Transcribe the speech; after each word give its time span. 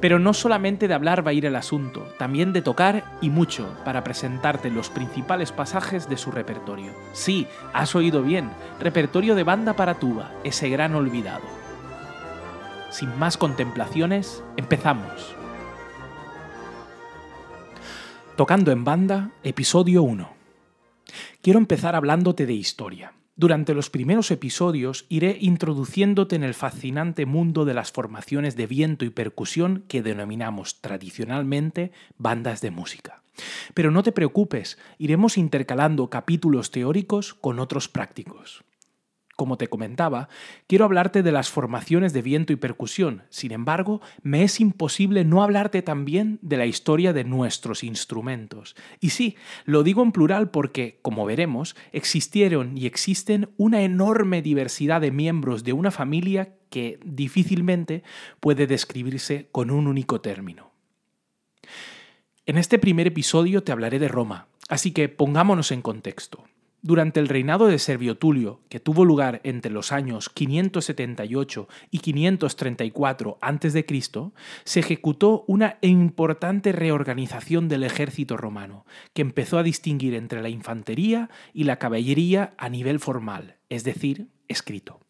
Pero 0.00 0.18
no 0.18 0.32
solamente 0.32 0.86
de 0.86 0.94
hablar 0.94 1.26
va 1.26 1.30
a 1.30 1.34
ir 1.34 1.44
el 1.44 1.56
asunto, 1.56 2.06
también 2.18 2.52
de 2.52 2.62
tocar 2.62 3.04
y 3.20 3.30
mucho 3.30 3.74
para 3.84 4.04
presentarte 4.04 4.70
los 4.70 4.90
principales 4.90 5.50
pasajes 5.50 6.08
de 6.08 6.16
su 6.16 6.30
repertorio. 6.30 6.92
Sí, 7.12 7.46
has 7.72 7.94
oído 7.96 8.22
bien, 8.22 8.50
repertorio 8.78 9.34
de 9.34 9.42
banda 9.42 9.74
para 9.74 9.94
tuba, 9.94 10.30
ese 10.44 10.68
gran 10.68 10.94
olvidado. 10.94 11.44
Sin 12.90 13.18
más 13.18 13.36
contemplaciones, 13.36 14.42
empezamos. 14.56 15.34
Tocando 18.36 18.70
en 18.70 18.84
banda, 18.84 19.30
episodio 19.42 20.04
1. 20.04 20.30
Quiero 21.42 21.58
empezar 21.58 21.96
hablándote 21.96 22.46
de 22.46 22.52
historia. 22.52 23.12
Durante 23.38 23.72
los 23.72 23.88
primeros 23.88 24.32
episodios 24.32 25.06
iré 25.08 25.38
introduciéndote 25.40 26.34
en 26.34 26.42
el 26.42 26.54
fascinante 26.54 27.24
mundo 27.24 27.64
de 27.64 27.72
las 27.72 27.92
formaciones 27.92 28.56
de 28.56 28.66
viento 28.66 29.04
y 29.04 29.10
percusión 29.10 29.84
que 29.86 30.02
denominamos 30.02 30.80
tradicionalmente 30.80 31.92
bandas 32.18 32.60
de 32.62 32.72
música. 32.72 33.22
Pero 33.74 33.92
no 33.92 34.02
te 34.02 34.10
preocupes, 34.10 34.76
iremos 34.98 35.38
intercalando 35.38 36.10
capítulos 36.10 36.72
teóricos 36.72 37.32
con 37.32 37.60
otros 37.60 37.88
prácticos. 37.88 38.64
Como 39.38 39.56
te 39.56 39.68
comentaba, 39.68 40.28
quiero 40.66 40.84
hablarte 40.84 41.22
de 41.22 41.30
las 41.30 41.48
formaciones 41.48 42.12
de 42.12 42.22
viento 42.22 42.52
y 42.52 42.56
percusión, 42.56 43.22
sin 43.30 43.52
embargo, 43.52 44.00
me 44.20 44.42
es 44.42 44.58
imposible 44.58 45.24
no 45.24 45.44
hablarte 45.44 45.80
también 45.80 46.40
de 46.42 46.56
la 46.56 46.66
historia 46.66 47.12
de 47.12 47.22
nuestros 47.22 47.84
instrumentos. 47.84 48.74
Y 48.98 49.10
sí, 49.10 49.36
lo 49.64 49.84
digo 49.84 50.02
en 50.02 50.10
plural 50.10 50.50
porque, 50.50 50.98
como 51.02 51.24
veremos, 51.24 51.76
existieron 51.92 52.76
y 52.76 52.86
existen 52.86 53.48
una 53.56 53.82
enorme 53.82 54.42
diversidad 54.42 55.00
de 55.00 55.12
miembros 55.12 55.62
de 55.62 55.72
una 55.72 55.92
familia 55.92 56.56
que 56.68 56.98
difícilmente 57.04 58.02
puede 58.40 58.66
describirse 58.66 59.46
con 59.52 59.70
un 59.70 59.86
único 59.86 60.20
término. 60.20 60.72
En 62.44 62.58
este 62.58 62.80
primer 62.80 63.06
episodio 63.06 63.62
te 63.62 63.70
hablaré 63.70 64.00
de 64.00 64.08
Roma, 64.08 64.48
así 64.68 64.90
que 64.90 65.08
pongámonos 65.08 65.70
en 65.70 65.80
contexto. 65.80 66.42
Durante 66.80 67.18
el 67.18 67.26
reinado 67.26 67.66
de 67.66 67.80
Servio 67.80 68.16
Tulio, 68.16 68.60
que 68.68 68.78
tuvo 68.78 69.04
lugar 69.04 69.40
entre 69.42 69.72
los 69.72 69.90
años 69.90 70.28
578 70.28 71.68
y 71.90 71.98
534 71.98 73.38
a.C., 73.40 73.86
se 74.62 74.80
ejecutó 74.80 75.44
una 75.48 75.78
importante 75.80 76.70
reorganización 76.70 77.68
del 77.68 77.82
ejército 77.82 78.36
romano, 78.36 78.86
que 79.12 79.22
empezó 79.22 79.58
a 79.58 79.64
distinguir 79.64 80.14
entre 80.14 80.40
la 80.40 80.50
infantería 80.50 81.30
y 81.52 81.64
la 81.64 81.80
caballería 81.80 82.54
a 82.58 82.68
nivel 82.68 83.00
formal, 83.00 83.56
es 83.68 83.82
decir, 83.82 84.28
escrito. 84.46 85.00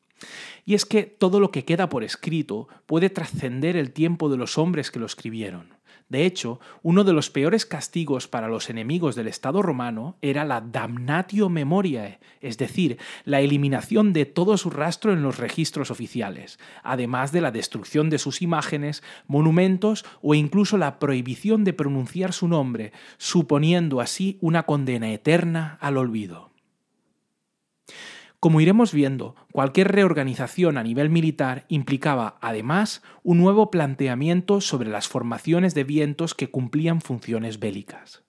Y 0.64 0.72
es 0.74 0.86
que 0.86 1.02
todo 1.02 1.38
lo 1.38 1.50
que 1.50 1.66
queda 1.66 1.90
por 1.90 2.02
escrito 2.02 2.68
puede 2.86 3.10
trascender 3.10 3.76
el 3.76 3.92
tiempo 3.92 4.30
de 4.30 4.38
los 4.38 4.56
hombres 4.56 4.90
que 4.90 4.98
lo 4.98 5.06
escribieron. 5.06 5.77
De 6.08 6.24
hecho, 6.24 6.58
uno 6.82 7.04
de 7.04 7.12
los 7.12 7.28
peores 7.28 7.66
castigos 7.66 8.28
para 8.28 8.48
los 8.48 8.70
enemigos 8.70 9.14
del 9.14 9.28
Estado 9.28 9.60
romano 9.60 10.16
era 10.22 10.46
la 10.46 10.62
damnatio 10.62 11.50
memoriae, 11.50 12.18
es 12.40 12.56
decir, 12.56 12.98
la 13.24 13.40
eliminación 13.40 14.14
de 14.14 14.24
todo 14.24 14.56
su 14.56 14.70
rastro 14.70 15.12
en 15.12 15.22
los 15.22 15.36
registros 15.36 15.90
oficiales, 15.90 16.58
además 16.82 17.30
de 17.30 17.42
la 17.42 17.50
destrucción 17.50 18.08
de 18.08 18.18
sus 18.18 18.40
imágenes, 18.40 19.02
monumentos 19.26 20.06
o 20.22 20.34
incluso 20.34 20.78
la 20.78 20.98
prohibición 20.98 21.64
de 21.64 21.74
pronunciar 21.74 22.32
su 22.32 22.48
nombre, 22.48 22.92
suponiendo 23.18 24.00
así 24.00 24.38
una 24.40 24.62
condena 24.62 25.12
eterna 25.12 25.76
al 25.80 25.98
olvido. 25.98 26.57
Como 28.40 28.60
iremos 28.60 28.92
viendo, 28.92 29.34
cualquier 29.50 29.90
reorganización 29.90 30.78
a 30.78 30.84
nivel 30.84 31.10
militar 31.10 31.64
implicaba, 31.68 32.38
además, 32.40 33.02
un 33.24 33.38
nuevo 33.38 33.72
planteamiento 33.72 34.60
sobre 34.60 34.88
las 34.88 35.08
formaciones 35.08 35.74
de 35.74 35.82
vientos 35.82 36.34
que 36.34 36.48
cumplían 36.48 37.00
funciones 37.00 37.58
bélicas. 37.58 38.22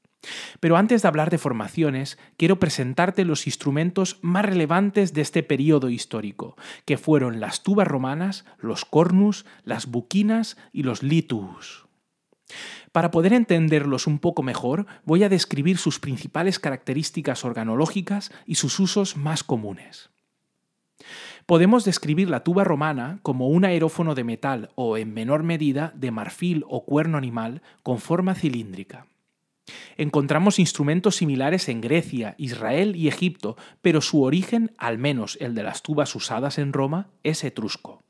Pero 0.59 0.77
antes 0.77 1.03
de 1.03 1.07
hablar 1.07 1.29
de 1.29 1.37
formaciones, 1.37 2.17
quiero 2.37 2.59
presentarte 2.59 3.23
los 3.23 3.45
instrumentos 3.45 4.17
más 4.23 4.45
relevantes 4.45 5.13
de 5.13 5.21
este 5.21 5.43
periodo 5.43 5.91
histórico, 5.91 6.55
que 6.85 6.97
fueron 6.97 7.39
las 7.39 7.61
tubas 7.61 7.87
romanas, 7.87 8.45
los 8.57 8.85
cornus, 8.85 9.45
las 9.63 9.85
buquinas 9.85 10.57
y 10.73 10.83
los 10.83 11.03
litus. 11.03 11.88
Para 12.91 13.11
poder 13.11 13.33
entenderlos 13.33 14.07
un 14.07 14.19
poco 14.19 14.43
mejor, 14.43 14.87
voy 15.05 15.23
a 15.23 15.29
describir 15.29 15.77
sus 15.77 15.99
principales 15.99 16.59
características 16.59 17.45
organológicas 17.45 18.31
y 18.45 18.55
sus 18.55 18.79
usos 18.79 19.17
más 19.17 19.43
comunes. 19.43 20.09
Podemos 21.45 21.83
describir 21.83 22.29
la 22.29 22.43
tuba 22.43 22.63
romana 22.63 23.19
como 23.23 23.47
un 23.47 23.65
aerófono 23.65 24.13
de 24.13 24.23
metal 24.23 24.69
o, 24.75 24.97
en 24.97 25.13
menor 25.13 25.43
medida, 25.43 25.91
de 25.95 26.11
marfil 26.11 26.63
o 26.67 26.85
cuerno 26.85 27.17
animal 27.17 27.61
con 27.81 27.99
forma 27.99 28.35
cilíndrica. 28.35 29.07
Encontramos 29.97 30.59
instrumentos 30.59 31.17
similares 31.17 31.69
en 31.69 31.81
Grecia, 31.81 32.35
Israel 32.37 32.95
y 32.95 33.07
Egipto, 33.07 33.57
pero 33.81 34.01
su 34.01 34.23
origen, 34.23 34.71
al 34.77 34.97
menos 34.97 35.37
el 35.41 35.55
de 35.55 35.63
las 35.63 35.81
tubas 35.81 36.15
usadas 36.15 36.57
en 36.57 36.73
Roma, 36.73 37.09
es 37.23 37.43
etrusco. 37.43 38.01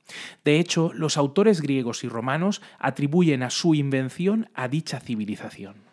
De 0.44 0.60
hecho, 0.60 0.92
los 0.94 1.18
autores 1.18 1.62
griegos 1.62 2.04
y 2.04 2.08
romanos 2.08 2.62
atribuyen 2.80 3.44
a 3.44 3.50
su 3.50 3.76
invención 3.76 4.50
a 4.54 4.68
dicha 4.68 5.00
civilización. 5.00 5.90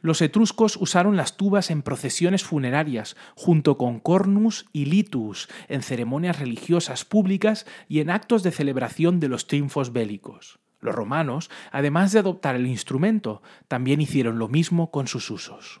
Los 0.00 0.20
etruscos 0.22 0.76
usaron 0.76 1.16
las 1.16 1.36
tubas 1.36 1.70
en 1.70 1.82
procesiones 1.82 2.42
funerarias, 2.42 3.16
junto 3.36 3.78
con 3.78 4.00
cornus 4.00 4.66
y 4.72 4.86
litus, 4.86 5.48
en 5.68 5.82
ceremonias 5.82 6.38
religiosas 6.40 7.04
públicas 7.04 7.66
y 7.88 8.00
en 8.00 8.10
actos 8.10 8.42
de 8.42 8.50
celebración 8.50 9.20
de 9.20 9.28
los 9.28 9.46
triunfos 9.46 9.92
bélicos. 9.92 10.58
Los 10.82 10.94
romanos, 10.96 11.48
además 11.70 12.12
de 12.12 12.18
adoptar 12.18 12.56
el 12.56 12.66
instrumento, 12.66 13.40
también 13.68 14.00
hicieron 14.00 14.38
lo 14.38 14.48
mismo 14.48 14.90
con 14.90 15.06
sus 15.06 15.30
usos. 15.30 15.80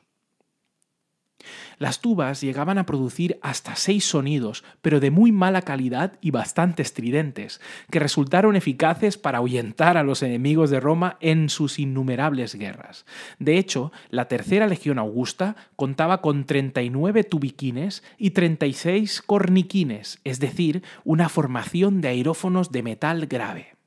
Las 1.78 2.00
tubas 2.00 2.40
llegaban 2.40 2.78
a 2.78 2.86
producir 2.86 3.40
hasta 3.42 3.74
seis 3.74 4.04
sonidos, 4.04 4.62
pero 4.80 5.00
de 5.00 5.10
muy 5.10 5.32
mala 5.32 5.62
calidad 5.62 6.12
y 6.20 6.30
bastante 6.30 6.82
estridentes, 6.82 7.60
que 7.90 7.98
resultaron 7.98 8.54
eficaces 8.54 9.18
para 9.18 9.38
ahuyentar 9.38 9.96
a 9.96 10.04
los 10.04 10.22
enemigos 10.22 10.70
de 10.70 10.78
Roma 10.78 11.16
en 11.18 11.48
sus 11.48 11.80
innumerables 11.80 12.54
guerras. 12.54 13.04
De 13.40 13.58
hecho, 13.58 13.90
la 14.10 14.28
Tercera 14.28 14.68
Legión 14.68 15.00
Augusta 15.00 15.56
contaba 15.74 16.20
con 16.20 16.44
39 16.44 17.24
tubiquines 17.24 18.04
y 18.18 18.30
36 18.30 19.20
corniquines, 19.22 20.20
es 20.22 20.38
decir, 20.38 20.84
una 21.02 21.28
formación 21.28 22.00
de 22.00 22.08
aerófonos 22.08 22.70
de 22.70 22.84
metal 22.84 23.26
grave. 23.26 23.81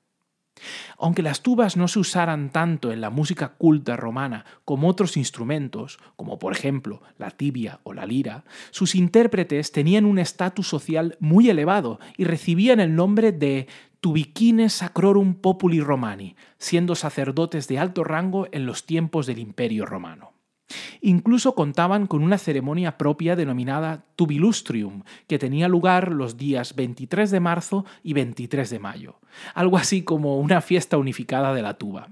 Aunque 0.98 1.22
las 1.22 1.42
tubas 1.42 1.76
no 1.78 1.88
se 1.88 2.00
usaran 2.00 2.50
tanto 2.50 2.92
en 2.92 3.02
la 3.02 3.10
música 3.10 3.50
culta 3.58 3.96
romana 3.98 4.46
como 4.64 4.88
otros 4.88 5.18
instrumentos, 5.18 6.00
como 6.16 6.40
por 6.40 6.54
ejemplo 6.54 7.02
la 7.18 7.32
tibia 7.32 7.80
o 7.84 7.94
la 7.94 8.06
lira, 8.06 8.46
sus 8.72 8.96
intérpretes 8.96 9.72
tenían 9.72 10.06
un 10.06 10.20
estatus 10.20 10.68
social 10.68 11.18
muy 11.20 11.50
elevado 11.50 12.00
y 12.18 12.24
recibían 12.24 12.80
el 12.80 12.96
nombre 12.96 13.32
de 13.32 13.68
tubiquines 14.00 14.74
sacrorum 14.74 15.34
populi 15.34 15.82
romani, 15.82 16.36
siendo 16.58 16.96
sacerdotes 16.96 17.68
de 17.68 17.80
alto 17.80 18.04
rango 18.04 18.48
en 18.52 18.66
los 18.66 18.86
tiempos 18.86 19.26
del 19.26 19.40
Imperio 19.40 19.86
romano. 19.86 20.35
Incluso 21.08 21.54
contaban 21.54 22.08
con 22.08 22.24
una 22.24 22.40
ceremonia 22.40 22.98
propia 22.98 23.36
denominada 23.36 24.06
Tubilustrium, 24.16 25.04
que 25.28 25.38
tenía 25.38 25.68
lugar 25.68 26.12
los 26.12 26.36
días 26.36 26.76
23 26.76 27.30
de 27.30 27.40
marzo 27.40 27.86
y 28.02 28.14
23 28.14 28.68
de 28.72 28.80
mayo, 28.80 29.20
algo 29.54 29.78
así 29.78 30.02
como 30.02 30.40
una 30.40 30.62
fiesta 30.62 30.98
unificada 30.98 31.54
de 31.54 31.62
la 31.62 31.76
tuba. 31.76 32.10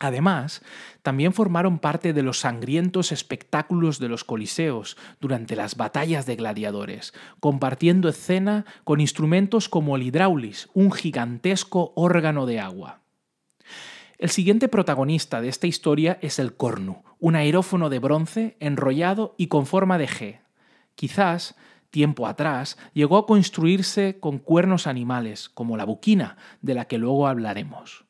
Además, 0.00 0.60
también 1.00 1.32
formaron 1.32 1.78
parte 1.78 2.12
de 2.12 2.22
los 2.22 2.40
sangrientos 2.40 3.10
espectáculos 3.10 3.98
de 3.98 4.10
los 4.10 4.22
coliseos 4.22 4.98
durante 5.18 5.56
las 5.56 5.78
batallas 5.78 6.26
de 6.26 6.36
gladiadores, 6.36 7.14
compartiendo 7.40 8.10
escena 8.10 8.66
con 8.84 9.00
instrumentos 9.00 9.70
como 9.70 9.96
el 9.96 10.02
hidraulis, 10.02 10.68
un 10.74 10.92
gigantesco 10.92 11.94
órgano 11.96 12.44
de 12.44 12.60
agua. 12.60 13.03
El 14.18 14.30
siguiente 14.30 14.68
protagonista 14.68 15.40
de 15.40 15.48
esta 15.48 15.66
historia 15.66 16.18
es 16.22 16.38
el 16.38 16.56
cornu, 16.56 17.02
un 17.18 17.36
aerófono 17.36 17.90
de 17.90 17.98
bronce 17.98 18.56
enrollado 18.60 19.34
y 19.36 19.48
con 19.48 19.66
forma 19.66 19.98
de 19.98 20.08
G. 20.08 20.40
Quizás, 20.94 21.56
tiempo 21.90 22.26
atrás, 22.26 22.78
llegó 22.92 23.18
a 23.18 23.26
construirse 23.26 24.18
con 24.20 24.38
cuernos 24.38 24.86
animales, 24.86 25.48
como 25.48 25.76
la 25.76 25.84
buquina, 25.84 26.36
de 26.60 26.74
la 26.74 26.86
que 26.86 26.98
luego 26.98 27.26
hablaremos. 27.26 28.04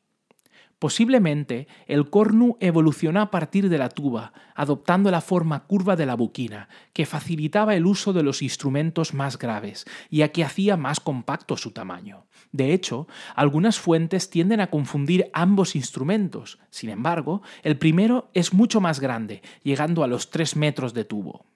Posiblemente 0.85 1.67
el 1.87 2.11
cornu 2.11 2.57
evolucionó 2.59 3.19
a 3.19 3.31
partir 3.31 3.69
de 3.69 3.79
la 3.79 3.89
tuba, 3.89 4.33
adoptando 4.53 5.09
la 5.09 5.19
forma 5.19 5.63
curva 5.63 5.95
de 5.95 6.05
la 6.05 6.13
buquina, 6.13 6.69
que 6.93 7.07
facilitaba 7.07 7.73
el 7.73 7.87
uso 7.87 8.13
de 8.13 8.21
los 8.21 8.43
instrumentos 8.43 9.15
más 9.15 9.39
graves, 9.39 9.87
ya 10.11 10.27
que 10.27 10.43
hacía 10.43 10.77
más 10.77 10.99
compacto 10.99 11.57
su 11.57 11.71
tamaño. 11.71 12.27
De 12.51 12.71
hecho, 12.71 13.07
algunas 13.35 13.79
fuentes 13.79 14.29
tienden 14.29 14.59
a 14.61 14.67
confundir 14.67 15.31
ambos 15.33 15.75
instrumentos. 15.75 16.59
Sin 16.69 16.91
embargo, 16.91 17.41
el 17.63 17.79
primero 17.79 18.29
es 18.35 18.53
mucho 18.53 18.79
más 18.79 18.99
grande, 18.99 19.41
llegando 19.63 20.03
a 20.03 20.07
los 20.07 20.29
3 20.29 20.55
metros 20.55 20.93
de 20.93 21.03
tubo. 21.03 21.47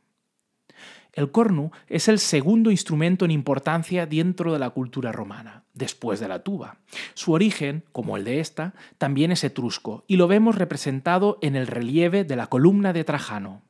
El 1.13 1.31
cornu 1.31 1.71
es 1.87 2.07
el 2.07 2.19
segundo 2.19 2.71
instrumento 2.71 3.25
en 3.25 3.31
importancia 3.31 4.05
dentro 4.05 4.53
de 4.53 4.59
la 4.59 4.69
cultura 4.69 5.11
romana, 5.11 5.63
después 5.73 6.19
de 6.19 6.27
la 6.27 6.43
tuba. 6.43 6.77
Su 7.13 7.33
origen, 7.33 7.83
como 7.91 8.15
el 8.15 8.23
de 8.23 8.39
esta, 8.39 8.73
también 8.97 9.31
es 9.31 9.43
etrusco 9.43 10.03
y 10.07 10.17
lo 10.17 10.27
vemos 10.27 10.55
representado 10.55 11.39
en 11.41 11.55
el 11.55 11.67
relieve 11.67 12.23
de 12.23 12.35
la 12.35 12.47
columna 12.47 12.93
de 12.93 13.03
Trajano. 13.03 13.63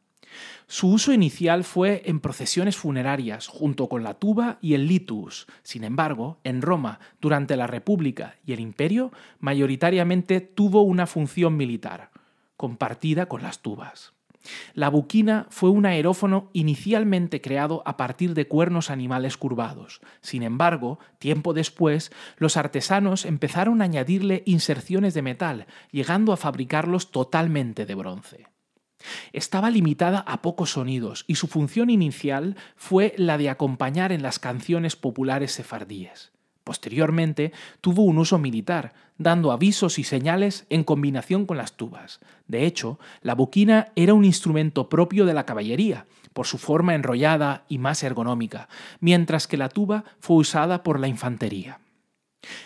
Su 0.67 0.89
uso 0.89 1.13
inicial 1.13 1.63
fue 1.63 2.03
en 2.05 2.19
procesiones 2.19 2.77
funerarias, 2.77 3.47
junto 3.47 3.89
con 3.89 4.03
la 4.03 4.13
tuba 4.13 4.59
y 4.61 4.75
el 4.75 4.87
litus. 4.87 5.47
Sin 5.63 5.83
embargo, 5.83 6.37
en 6.43 6.61
Roma, 6.61 6.99
durante 7.19 7.57
la 7.57 7.65
República 7.65 8.35
y 8.45 8.53
el 8.53 8.59
Imperio, 8.59 9.11
mayoritariamente 9.39 10.41
tuvo 10.41 10.83
una 10.83 11.07
función 11.07 11.57
militar, 11.57 12.11
compartida 12.55 13.25
con 13.25 13.41
las 13.41 13.63
tubas. 13.63 14.13
La 14.73 14.89
buquina 14.89 15.47
fue 15.49 15.69
un 15.69 15.85
aerófono 15.85 16.49
inicialmente 16.53 17.41
creado 17.41 17.83
a 17.85 17.97
partir 17.97 18.33
de 18.33 18.47
cuernos 18.47 18.89
animales 18.89 19.37
curvados. 19.37 20.01
Sin 20.21 20.43
embargo, 20.43 20.99
tiempo 21.17 21.53
después, 21.53 22.11
los 22.37 22.57
artesanos 22.57 23.25
empezaron 23.25 23.81
a 23.81 23.85
añadirle 23.85 24.43
inserciones 24.45 25.13
de 25.13 25.21
metal, 25.21 25.67
llegando 25.91 26.33
a 26.33 26.37
fabricarlos 26.37 27.11
totalmente 27.11 27.85
de 27.85 27.95
bronce. 27.95 28.47
Estaba 29.31 29.69
limitada 29.69 30.19
a 30.19 30.41
pocos 30.41 30.71
sonidos 30.71 31.23
y 31.27 31.35
su 31.35 31.47
función 31.47 31.89
inicial 31.89 32.57
fue 32.75 33.13
la 33.17 33.37
de 33.37 33.49
acompañar 33.49 34.11
en 34.11 34.21
las 34.21 34.39
canciones 34.39 34.95
populares 34.95 35.53
sefardíes. 35.53 36.31
Posteriormente 36.69 37.51
tuvo 37.81 38.03
un 38.03 38.19
uso 38.19 38.37
militar, 38.37 38.93
dando 39.17 39.51
avisos 39.51 39.97
y 39.97 40.03
señales 40.03 40.67
en 40.69 40.83
combinación 40.83 41.47
con 41.47 41.57
las 41.57 41.73
tubas. 41.73 42.19
De 42.47 42.67
hecho, 42.67 42.99
la 43.23 43.33
boquina 43.33 43.87
era 43.95 44.13
un 44.13 44.23
instrumento 44.23 44.87
propio 44.87 45.25
de 45.25 45.33
la 45.33 45.47
caballería, 45.47 46.05
por 46.31 46.45
su 46.45 46.59
forma 46.59 46.93
enrollada 46.93 47.65
y 47.69 47.79
más 47.79 48.03
ergonómica, 48.03 48.69
mientras 48.99 49.47
que 49.47 49.57
la 49.57 49.69
tuba 49.69 50.03
fue 50.19 50.35
usada 50.35 50.83
por 50.83 50.99
la 50.99 51.07
infantería. 51.07 51.79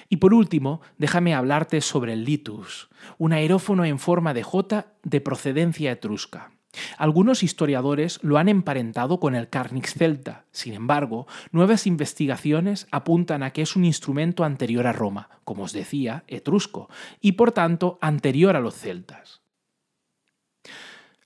Y 0.10 0.18
por 0.18 0.34
último, 0.34 0.82
déjame 0.98 1.34
hablarte 1.34 1.80
sobre 1.80 2.12
el 2.12 2.26
litus, 2.26 2.90
un 3.18 3.32
aerófono 3.32 3.86
en 3.86 4.00
forma 4.00 4.34
de 4.34 4.44
J 4.44 4.86
de 5.04 5.22
procedencia 5.22 5.94
etrusca. 5.94 6.52
Algunos 6.98 7.44
historiadores 7.44 8.20
lo 8.24 8.38
han 8.38 8.50
emparentado 8.50 9.20
con 9.20 9.36
el 9.36 9.50
carnix 9.50 9.94
celta. 9.94 10.46
Sin 10.52 10.74
embargo, 10.74 11.28
nuevas 11.52 11.86
investigaciones 11.86 12.88
apuntan 12.92 13.44
a 13.44 13.52
que 13.52 13.62
es 13.62 13.76
un 13.76 13.86
instrumento 13.86 14.44
anterior 14.44 14.88
a 14.88 14.94
Roma, 14.94 15.30
como 15.44 15.64
os 15.64 15.74
decía, 15.74 16.24
etrusco, 16.28 16.90
y 17.22 17.34
por 17.34 17.52
tanto 17.52 17.98
anterior 18.02 18.56
a 18.56 18.60
los 18.60 18.76
celtas. 18.76 19.42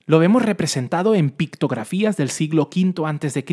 Lo 0.04 0.18
vemos 0.18 0.42
representado 0.42 1.14
en 1.14 1.30
pictografías 1.30 2.16
del 2.16 2.30
siglo 2.30 2.70
V 2.74 3.06
a.C., 3.06 3.44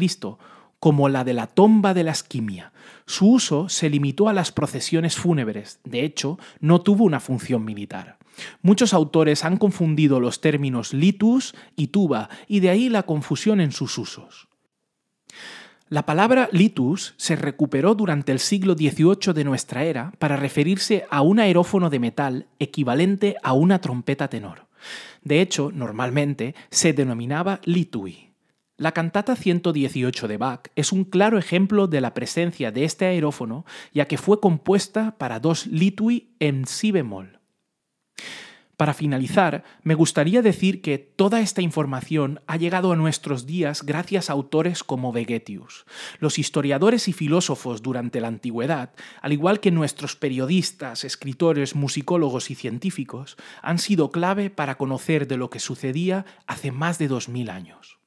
como 0.79 1.09
la 1.09 1.23
de 1.23 1.33
la 1.33 1.47
tomba 1.47 1.93
de 1.93 2.03
la 2.03 2.11
esquimia. 2.11 2.71
Su 3.05 3.31
uso 3.31 3.69
se 3.69 3.89
limitó 3.89 4.29
a 4.29 4.33
las 4.33 4.51
procesiones 4.51 5.15
fúnebres, 5.15 5.79
de 5.83 6.03
hecho, 6.03 6.37
no 6.59 6.81
tuvo 6.81 7.05
una 7.05 7.19
función 7.19 7.65
militar. 7.65 8.17
Muchos 8.61 8.93
autores 8.93 9.45
han 9.45 9.57
confundido 9.57 10.19
los 10.19 10.41
términos 10.41 10.93
litus 10.93 11.55
y 11.75 11.87
tuba, 11.87 12.29
y 12.47 12.59
de 12.59 12.69
ahí 12.69 12.89
la 12.89 13.03
confusión 13.03 13.61
en 13.61 13.71
sus 13.71 13.97
usos. 13.97 14.47
La 15.87 16.05
palabra 16.05 16.49
litus 16.51 17.13
se 17.17 17.35
recuperó 17.35 17.93
durante 17.93 18.31
el 18.31 18.39
siglo 18.39 18.73
XVIII 18.73 19.33
de 19.33 19.43
nuestra 19.43 19.83
era 19.83 20.13
para 20.17 20.35
referirse 20.35 21.05
a 21.11 21.21
un 21.21 21.39
aerófono 21.39 21.91
de 21.91 21.99
metal 21.99 22.47
equivalente 22.57 23.35
a 23.43 23.53
una 23.53 23.79
trompeta 23.79 24.27
tenor. 24.27 24.65
De 25.21 25.41
hecho, 25.41 25.71
normalmente 25.71 26.55
se 26.71 26.93
denominaba 26.93 27.61
litui. 27.65 28.31
La 28.77 28.91
cantata 28.93 29.35
118 29.35 30.27
de 30.27 30.37
Bach 30.37 30.67
es 30.75 30.91
un 30.91 31.05
claro 31.05 31.37
ejemplo 31.37 31.87
de 31.87 32.01
la 32.01 32.13
presencia 32.13 32.71
de 32.71 32.83
este 32.83 33.05
aerófono, 33.05 33.63
ya 33.93 34.07
que 34.07 34.17
fue 34.17 34.41
compuesta 34.41 35.17
para 35.17 35.39
dos 35.39 35.67
litui 35.67 36.35
en 36.39 36.65
si 36.65 36.91
bemol. 36.91 37.39
Para 38.77 38.93
finalizar, 38.93 39.63
me 39.83 39.95
gustaría 39.95 40.41
decir 40.41 40.81
que 40.81 40.97
toda 40.97 41.39
esta 41.39 41.61
información 41.61 42.41
ha 42.45 42.57
llegado 42.57 42.91
a 42.91 42.95
nuestros 42.97 43.45
días 43.45 43.83
gracias 43.83 44.29
a 44.29 44.33
autores 44.33 44.83
como 44.83 45.13
Vegetius. 45.13 45.85
Los 46.19 46.37
historiadores 46.37 47.07
y 47.07 47.13
filósofos 47.13 47.81
durante 47.81 48.19
la 48.19 48.27
antigüedad, 48.27 48.93
al 49.21 49.31
igual 49.31 49.61
que 49.61 49.71
nuestros 49.71 50.17
periodistas, 50.17 51.05
escritores, 51.05 51.75
musicólogos 51.75 52.51
y 52.51 52.55
científicos, 52.55 53.37
han 53.61 53.79
sido 53.79 54.11
clave 54.11 54.49
para 54.49 54.75
conocer 54.75 55.27
de 55.27 55.37
lo 55.37 55.49
que 55.49 55.59
sucedía 55.59 56.25
hace 56.45 56.71
más 56.71 56.97
de 56.97 57.07
2000 57.07 57.49
años. 57.49 57.99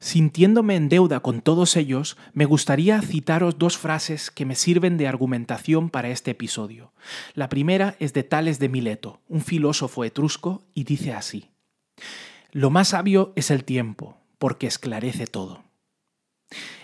Sintiéndome 0.00 0.76
en 0.76 0.88
deuda 0.88 1.20
con 1.20 1.40
todos 1.40 1.76
ellos, 1.76 2.16
me 2.32 2.44
gustaría 2.44 3.02
citaros 3.02 3.58
dos 3.58 3.76
frases 3.76 4.30
que 4.30 4.44
me 4.44 4.54
sirven 4.54 4.96
de 4.96 5.08
argumentación 5.08 5.90
para 5.90 6.08
este 6.10 6.30
episodio. 6.30 6.92
La 7.34 7.48
primera 7.48 7.96
es 7.98 8.12
de 8.12 8.22
Tales 8.22 8.60
de 8.60 8.68
Mileto, 8.68 9.20
un 9.28 9.40
filósofo 9.40 10.04
etrusco, 10.04 10.62
y 10.72 10.84
dice 10.84 11.12
así: 11.14 11.50
Lo 12.52 12.70
más 12.70 12.88
sabio 12.88 13.32
es 13.34 13.50
el 13.50 13.64
tiempo, 13.64 14.16
porque 14.38 14.68
esclarece 14.68 15.26
todo. 15.26 15.64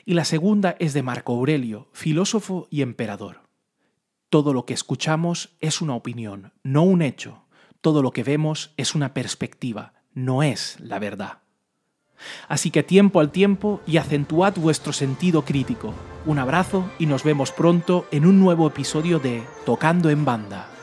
Y 0.05 0.15
la 0.15 0.25
segunda 0.25 0.77
es 0.81 0.93
de 0.93 1.03
Marco 1.03 1.35
Aurelio, 1.35 1.89
filósofo 1.93 2.67
y 2.69 2.83
emperador. 2.83 3.43
Todo 4.29 4.53
lo 4.53 4.67
que 4.67 4.75
escuchamos 4.75 5.55
es 5.61 5.81
una 5.81 5.95
opinión, 5.95 6.53
no 6.65 6.83
un 6.83 7.01
hecho. 7.01 7.45
Todo 7.81 8.03
lo 8.03 8.11
que 8.11 8.25
vemos 8.25 8.75
es 8.77 8.97
una 8.97 9.15
perspectiva, 9.15 9.95
no 10.13 10.43
es 10.43 10.79
la 10.81 10.99
verdad. 10.99 11.44
Así 12.49 12.71
que 12.71 12.83
tiempo 12.83 13.21
al 13.21 13.31
tiempo 13.31 13.81
y 13.87 13.97
acentuad 13.97 14.55
vuestro 14.57 14.93
sentido 14.93 15.45
crítico. 15.45 15.95
Un 16.27 16.39
abrazo 16.39 16.91
y 16.99 17.07
nos 17.07 17.25
vemos 17.25 17.53
pronto 17.53 18.07
en 18.11 18.27
un 18.27 18.41
nuevo 18.41 18.67
episodio 18.67 19.19
de 19.19 19.43
Tocando 19.67 20.11
en 20.11 20.25
Banda. 20.25 20.74